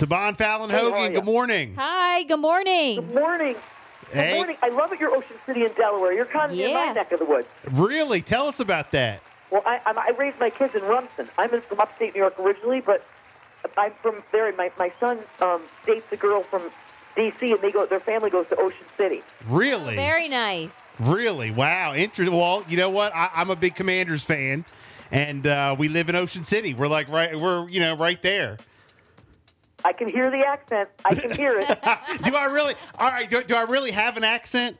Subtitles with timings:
[0.00, 1.20] Siobhan Fallon Hey, how are Hogan, ya?
[1.20, 1.74] good morning.
[1.76, 2.96] Hi, good morning.
[2.96, 3.56] Good morning.
[4.12, 4.56] Good morning.
[4.62, 4.98] I love it.
[5.00, 6.12] You're Ocean City in Delaware.
[6.12, 6.86] You're kind of in Yeah.
[6.86, 7.46] my neck of the woods.
[7.70, 8.22] Really?
[8.22, 9.22] Tell us about that.
[9.50, 11.28] Well, I, I'm, I raised my kids in Rumson.
[11.36, 13.04] I'm in, from upstate New York originally, but
[13.76, 14.50] I'm from there.
[14.56, 16.62] My my son um, dates a girl from
[17.14, 17.52] D.C.
[17.52, 17.84] and they go.
[17.86, 19.22] Their family goes to Ocean City.
[19.48, 19.96] Really?
[19.96, 20.72] Very nice.
[20.98, 21.50] Really?
[21.50, 21.94] Wow.
[21.94, 22.36] Interesting.
[22.36, 23.14] Well, you know what?
[23.14, 24.64] I, I'm a big Commanders fan,
[25.12, 26.72] and uh, we live in Ocean City.
[26.74, 27.38] We're like right.
[27.38, 28.56] We're you know right there.
[29.84, 30.88] I can hear the accent.
[31.04, 31.68] I can hear it.
[32.24, 32.74] do I really?
[32.98, 33.28] All right.
[33.28, 34.76] Do, do I really have an accent?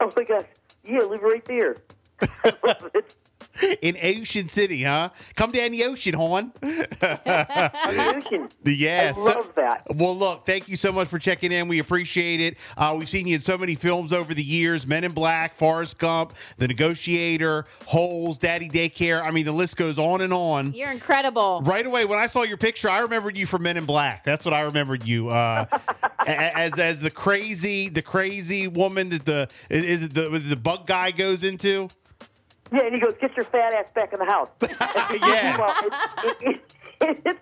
[0.00, 0.46] oh my gosh.
[0.84, 1.76] Yeah, live right there.
[2.20, 3.14] I love it.
[3.82, 5.10] In Ocean City, huh?
[5.36, 6.32] Come down the ocean, hon.
[6.34, 8.48] On the ocean.
[8.64, 9.10] yeah.
[9.10, 9.86] I so- love that.
[9.94, 11.68] Well, look, thank you so much for checking in.
[11.68, 12.56] We appreciate it.
[12.76, 15.98] Uh, we've seen you in so many films over the years Men in Black, Forrest
[15.98, 19.22] Gump, The Negotiator, Holes, Daddy Daycare.
[19.22, 20.72] I mean, the list goes on and on.
[20.72, 21.60] You're incredible.
[21.62, 24.24] Right away, when I saw your picture, I remembered you from Men in Black.
[24.24, 25.66] That's what I remembered you uh,
[26.26, 30.86] as as the crazy the crazy woman that the is is it the the bug
[30.86, 31.88] guy goes into.
[32.76, 36.40] Yeah, and he goes, "Get your fat ass back in the house." yeah, well, it,
[36.40, 36.60] it,
[37.00, 37.38] it, it,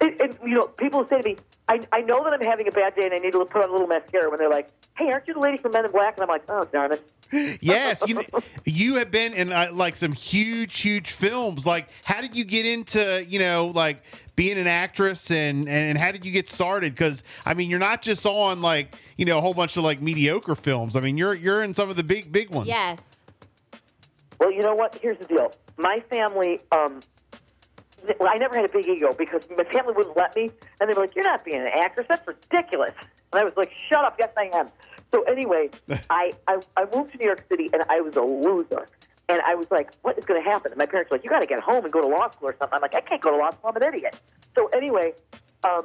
[0.00, 1.36] it, it, you know, people say to me,
[1.68, 3.68] I, I know that I'm having a bad day and I need to put on
[3.68, 6.16] a little mascara when they're like, hey, aren't you the lady from Men in Black?
[6.16, 7.58] And I'm like, oh, darn it.
[7.60, 8.02] yes.
[8.06, 8.22] You
[8.64, 11.66] you have been in uh, like some huge huge films.
[11.66, 14.02] Like, how did you get into you know like
[14.36, 16.94] being an actress and and how did you get started?
[16.94, 20.00] Because I mean, you're not just on like you know a whole bunch of like
[20.00, 20.96] mediocre films.
[20.96, 22.68] I mean, you're you're in some of the big big ones.
[22.68, 23.23] Yes.
[24.38, 24.98] Well, you know what?
[25.00, 25.52] Here's the deal.
[25.76, 27.00] My family, um,
[28.18, 30.94] well, I never had a big ego because my family wouldn't let me, and they
[30.94, 32.06] were like, "You're not being an actress.
[32.08, 32.94] That's ridiculous."
[33.32, 34.16] And I was like, "Shut up.
[34.18, 34.68] Yes, I am."
[35.12, 35.70] So anyway,
[36.10, 38.88] I, I I moved to New York City, and I was a loser.
[39.28, 41.30] And I was like, "What is going to happen?" And my parents were like, "You
[41.30, 43.22] got to get home and go to law school or something." I'm like, "I can't
[43.22, 43.70] go to law school.
[43.70, 44.16] I'm an idiot."
[44.56, 45.14] So anyway,
[45.62, 45.84] um,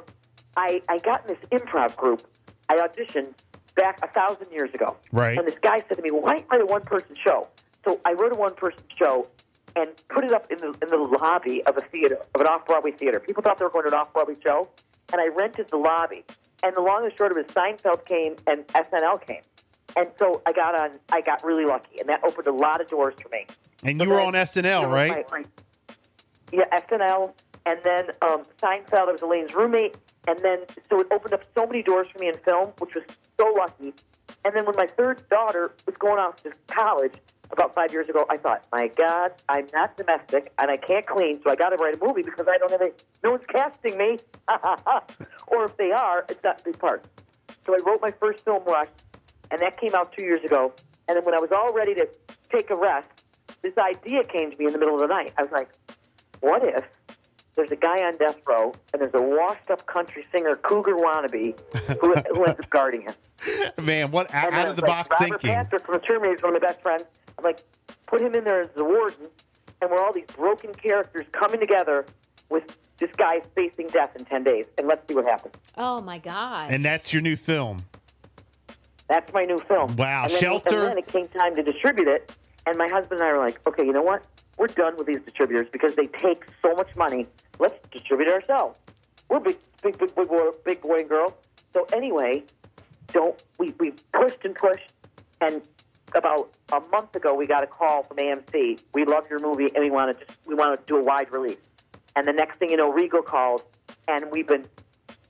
[0.56, 2.22] I I got in this improv group.
[2.68, 3.32] I auditioned
[3.74, 4.96] back a thousand years ago.
[5.10, 5.38] Right.
[5.38, 7.48] And this guy said to me, why don't you write one-person show?"
[7.84, 9.26] So I wrote a one-person show
[9.76, 12.92] and put it up in the in the lobby of a theater, of an off-Broadway
[12.92, 13.20] theater.
[13.20, 14.68] People thought they were going to an off-Broadway show,
[15.12, 16.24] and I rented the lobby.
[16.62, 19.40] And the long and short of it, Seinfeld came and SNL came,
[19.96, 20.90] and so I got on.
[21.10, 23.46] I got really lucky, and that opened a lot of doors for me.
[23.82, 25.26] And So you were on SNL, you know, right?
[25.30, 25.44] my- my-
[26.52, 27.32] yeah, SNL,
[27.64, 29.08] and then um, Seinfeld.
[29.08, 29.94] I was Elaine's roommate,
[30.28, 30.58] and then
[30.90, 33.04] so it opened up so many doors for me in film, which was
[33.38, 33.94] so lucky.
[34.44, 37.14] And then when my third daughter was going off to college
[37.52, 41.40] about five years ago, I thought, my God, I'm not domestic and I can't clean,
[41.42, 42.90] so I got to write a movie because I don't have a,
[43.24, 44.18] no one's casting me.
[45.48, 47.04] or if they are, it's not big part.
[47.66, 48.88] So I wrote my first film, Rush,
[49.50, 50.72] and that came out two years ago.
[51.08, 52.08] And then when I was all ready to
[52.52, 53.08] take a rest,
[53.62, 55.32] this idea came to me in the middle of the night.
[55.36, 55.68] I was like,
[56.40, 56.84] what if
[57.56, 61.58] there's a guy on death row and there's a washed up country singer, Cougar Wannabe,
[62.00, 63.14] who, who ends up guarding him?
[63.84, 65.50] Man, what out, out of the like, box Robert thinking?
[65.50, 67.04] Patrick from the Terminator is one of my best friends.
[67.40, 67.62] I'm like,
[68.06, 69.26] put him in there as the warden,
[69.80, 72.04] and we're all these broken characters coming together
[72.50, 72.64] with
[72.98, 75.54] this guy facing death in 10 days, and let's see what happens.
[75.78, 76.70] Oh my God.
[76.70, 77.84] And that's your new film.
[79.08, 79.96] That's my new film.
[79.96, 82.30] Wow, and then, Shelter- And then it came time to distribute it,
[82.66, 84.22] and my husband and I were like, okay, you know what?
[84.58, 87.26] We're done with these distributors because they take so much money.
[87.58, 88.78] Let's distribute it ourselves.
[89.30, 91.34] We're big, big, big, big boy, big boy and girl.
[91.72, 92.42] So anyway,
[93.12, 93.72] don't we?
[93.78, 94.92] We pushed and pushed,
[95.40, 95.62] and
[96.14, 98.80] about a month ago, we got a call from AMC.
[98.94, 101.30] We love your movie, and we want to just we want to do a wide
[101.32, 101.58] release.
[102.16, 103.62] And the next thing you know, Regal called,
[104.08, 104.66] and we've been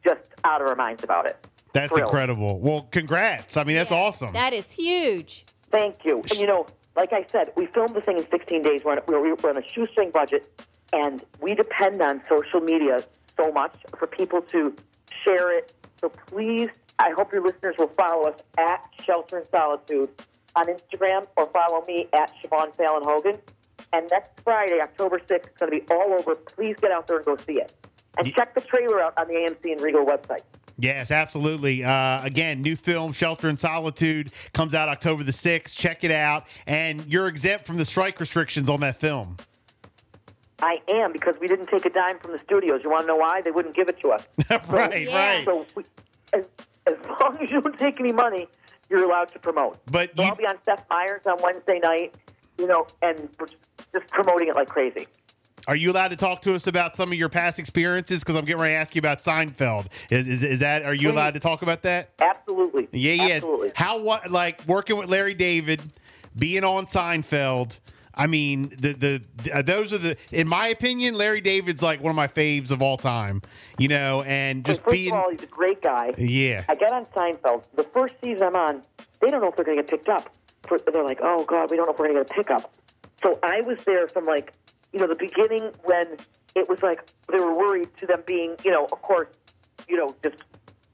[0.04, 1.44] just out of our minds about it.
[1.72, 2.08] That's Thrilled.
[2.08, 2.58] incredible.
[2.58, 3.56] Well, congrats.
[3.56, 4.32] I mean, that's Yeah, awesome.
[4.32, 5.44] That is huge.
[5.70, 6.20] Thank you.
[6.30, 8.82] And you know, like I said, we filmed the thing in 16 days.
[8.84, 10.50] We're on, we're, we're on a shoestring budget,
[10.92, 13.04] and we depend on social media
[13.36, 14.74] so much for people to
[15.24, 15.72] share it.
[16.00, 20.08] So please, I hope your listeners will follow us at Shelter in Solitude
[20.56, 23.38] on Instagram or follow me at Siobhan Fallon Hogan.
[23.92, 26.34] And next Friday, October 6th, it's going to be all over.
[26.34, 27.72] Please get out there and go see it.
[28.18, 30.42] And Ye- check the trailer out on the AMC and Regal website.
[30.78, 31.84] Yes, absolutely.
[31.84, 35.76] Uh, again, new film, Shelter in Solitude, comes out October the 6th.
[35.76, 36.46] Check it out.
[36.66, 39.36] And you're exempt from the strike restrictions on that film.
[40.62, 42.80] I am because we didn't take a dime from the studios.
[42.84, 43.40] You want to know why?
[43.42, 44.22] They wouldn't give it to us.
[44.68, 45.16] right, Yeah.
[45.36, 45.44] right.
[45.44, 45.84] So we,
[46.34, 46.44] as,
[46.86, 48.46] as long as you don't take any money,
[48.90, 49.78] you're allowed to promote.
[49.86, 52.14] But So you, I'll be on Seth Meyers on Wednesday night,
[52.58, 53.56] you know, and just
[54.10, 55.06] promoting it like crazy.
[55.68, 58.22] are you allowed to talk to us about some of your past experiences?
[58.22, 59.86] Because I'm getting ready to ask you about Seinfeld.
[60.10, 61.12] Is, is, is that, are you Please.
[61.12, 62.10] allowed to talk about that?
[62.20, 62.88] Absolutely.
[62.92, 63.34] Yeah, yeah.
[63.36, 63.72] Absolutely.
[63.74, 65.80] How, what, like working with Larry David,
[66.38, 67.78] being on Seinfeld,
[68.20, 72.02] I mean, the the, the uh, those are the in my opinion, Larry David's like
[72.02, 73.40] one of my faves of all time.
[73.78, 76.12] You know, and just first being of all, he's a great guy.
[76.18, 77.64] yeah, I get on Seinfeld.
[77.76, 78.82] The first season I'm on,
[79.20, 80.28] they don't know if they're going to get picked up.
[80.68, 82.70] For, they're like, oh God, we don't know if we're going to get a pickup.
[83.22, 84.52] So I was there from like,
[84.92, 86.18] you know, the beginning when
[86.54, 89.28] it was like they were worried to them being, you know, of course,
[89.88, 90.44] you know, just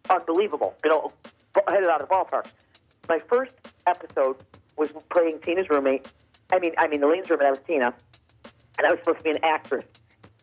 [0.08, 1.12] unbelievable, you know,
[1.66, 2.46] headed out of the ballpark.
[3.08, 3.54] My first
[3.88, 4.36] episode
[4.76, 6.06] was playing Tina's roommate.
[6.50, 7.46] I mean, I mean, Elaine's roommate.
[7.46, 8.48] I was Tina, uh,
[8.78, 9.84] and I was supposed to be an actress.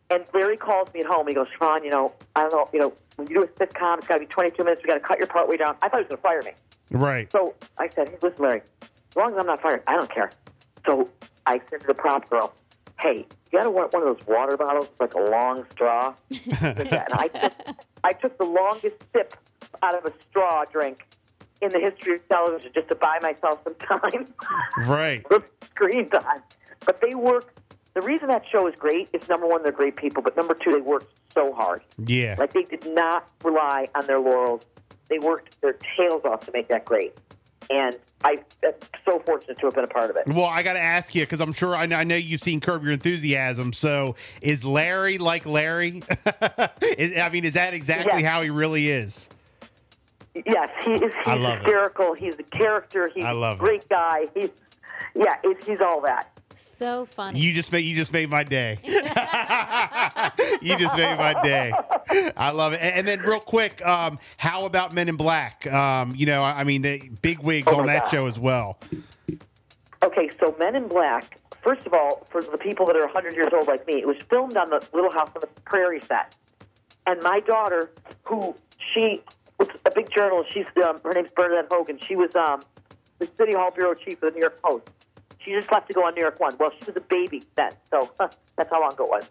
[0.09, 1.27] And Larry calls me at home.
[1.27, 3.99] He goes, Sean, you know, I don't know, you know, when you do a sitcom,
[3.99, 4.81] it's got to be 22 minutes.
[4.83, 5.75] We got to cut your part way down.
[5.81, 6.51] I thought he was going to fire me.
[6.91, 7.31] right.
[7.31, 10.31] So I said, hey, listen, Larry, as long as I'm not fired, I don't care.
[10.85, 11.09] So
[11.45, 12.53] I said to the prop girl,
[12.99, 16.13] hey, you got to want one of those water bottles with like a long straw?
[16.31, 17.53] and I took,
[18.03, 19.35] I took the longest sip
[19.81, 21.05] out of a straw drink
[21.63, 24.27] in the history of television just to buy myself some time,
[24.87, 25.25] Right.
[25.71, 26.41] screen time.
[26.85, 27.53] But they work.
[27.93, 30.71] The reason that show is great is number one, they're great people, but number two,
[30.71, 31.83] they worked so hard.
[32.05, 32.35] Yeah.
[32.37, 34.65] Like they did not rely on their laurels.
[35.09, 37.15] They worked their tails off to make that great.
[37.69, 38.73] And I, am
[39.05, 40.27] so fortunate to have been a part of it.
[40.27, 42.59] Well, I got to ask you because I'm sure I know, I know you've seen
[42.59, 43.73] Curb Your Enthusiasm.
[43.73, 46.03] So, is Larry like Larry?
[46.97, 49.29] Is- I mean, is that exactly how he really is?
[50.35, 51.13] Yes, he is.
[51.25, 51.57] I He's love it.
[51.59, 52.13] hysterical.
[52.13, 53.09] He's a character.
[53.13, 54.27] He's I love a great guy.
[54.33, 54.49] He's
[55.15, 55.35] yeah.
[55.43, 56.29] It's, he's all that.
[56.55, 57.39] So funny.
[57.39, 58.79] You just made you just made my day.
[60.61, 61.73] you just made my day.
[62.37, 62.79] I love it.
[62.81, 65.65] And, and then real quick, um, how about Men in Black?
[65.71, 68.11] Um, you know, I I mean, the big wigs Oh on that God.
[68.11, 68.77] show as well.
[70.03, 71.39] Okay, so Men in Black.
[71.61, 74.17] First of all, for the people that are 100 years old like me, it was
[74.29, 76.35] filmed on the Little House on the Prairie set.
[77.07, 77.89] And my daughter,
[78.23, 78.53] who
[78.93, 79.23] she was
[79.85, 81.99] a big journalist, she's um, her name's Bernadette Hogan.
[82.05, 82.61] She was um,
[83.19, 84.89] the City Hall bureau chief of the New York Post.
[85.39, 86.55] She just left to go on New York One.
[86.59, 89.25] Well, she was a baby then, so that's how long ago it was.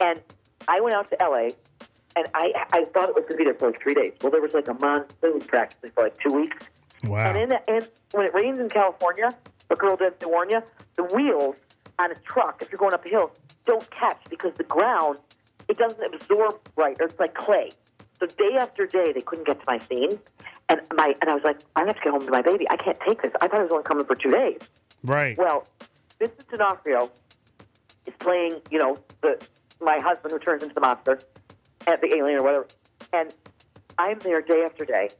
[0.00, 0.20] And
[0.68, 1.52] I went out to L.A.
[2.16, 4.12] and I I thought it was going to be there for like three days.
[4.22, 6.56] Well, there was like a monsoon practically for like two weeks.
[7.04, 7.30] Wow.
[7.30, 9.34] And in the, and when it rains in California,
[9.70, 10.62] a girl did to warn you,
[10.96, 11.56] the wheels
[11.98, 13.32] on a truck, if you're going up a hill,
[13.66, 15.18] don't catch because the ground
[15.68, 17.70] it doesn't absorb right, or it's like clay.
[18.22, 20.20] So day after day, they couldn't get to my scene,
[20.68, 22.68] and my and I was like, I have to get home to my baby.
[22.70, 23.32] I can't take this.
[23.40, 24.60] I thought I was only coming for two days.
[25.02, 25.36] right.
[25.36, 25.66] Well,
[26.20, 27.10] Vincent D'Onofrio
[28.06, 29.44] is playing, you know, the
[29.80, 31.18] my husband who turns into the monster,
[31.88, 32.68] at the alien or whatever,
[33.12, 33.34] and
[33.98, 35.10] I'm there day after day,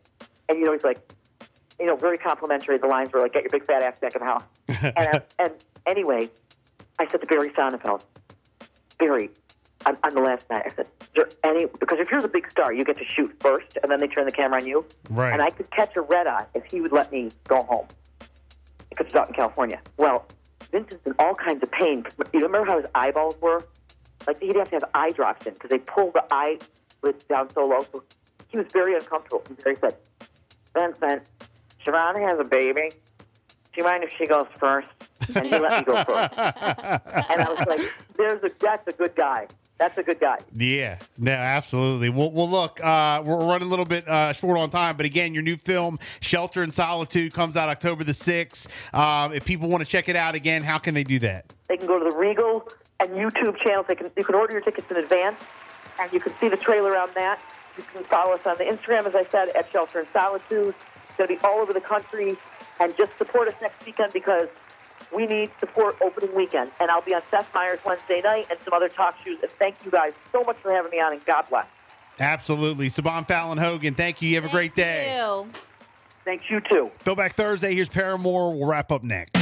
[0.48, 1.00] and you know he's like,
[1.81, 2.78] you know, very complimentary.
[2.78, 5.22] The lines were like, "Get your big fat ass back in the house." and I,
[5.40, 5.52] and
[5.87, 6.31] anyway,
[7.00, 8.05] I said to Barry Sonnenfeld,
[9.00, 9.28] Barry,
[9.87, 12.50] on, on the last night, I said, "Is there any because if you're the big
[12.50, 14.84] star, you get to shoot first, and then they turn the camera on you.
[15.11, 15.32] Right.
[15.32, 17.87] And I could catch a red eye if he would let me go home
[18.90, 19.81] because he's out in California.
[19.96, 20.26] Well,
[20.70, 22.05] Vincent's in all kinds of pain.
[22.32, 23.64] You remember how his eyeballs were?
[24.26, 26.58] Like he'd have to have eye drops in because they pulled the eye,
[27.02, 27.87] eyelids down so low.
[27.93, 28.02] So
[28.49, 29.43] he was very uncomfortable.
[29.49, 29.96] And Barry said,
[30.75, 31.23] Vincent,
[31.84, 32.90] Sharon has a baby.
[32.90, 34.88] Do you mind if she goes first?
[35.34, 36.34] And he let me go first.
[36.37, 37.81] And I was like,
[38.17, 39.46] "There's a that's a good guy.
[39.82, 42.08] That's a good guy." Yeah, no, absolutely.
[42.08, 45.34] Well, well look, uh, we're running a little bit uh, short on time, but again,
[45.34, 48.69] your new film, Shelter in Solitude, comes out October the 6th.
[48.94, 51.46] Um, if people want to check it out again, how can they do that?
[51.69, 52.69] They can go to the Regal
[53.00, 53.87] and YouTube channels.
[53.88, 55.40] They can you can order your tickets in advance,
[56.00, 57.40] and you can see the trailer on that.
[57.76, 60.77] You can follow us on the Instagram, as I said, at Shelter in Solitude.
[61.08, 62.36] It's going to be all over the country,
[62.79, 64.48] and just support us next weekend because
[65.14, 66.70] we need support opening weekend.
[66.81, 69.38] And I'll be on Seth Meyers Wednesday night and some other talk shows.
[69.42, 71.66] And thank you guys so much for having me on, and God bless.
[72.19, 72.88] Absolutely.
[72.88, 74.28] Siobhan Fallon Hogan, thank you.
[74.28, 75.16] You have a great day.
[75.16, 75.48] You.
[76.24, 76.90] Thanks you too.
[77.00, 77.74] Throwback Thursday.
[77.74, 78.54] Here's Paramore.
[78.54, 79.42] We'll wrap up next.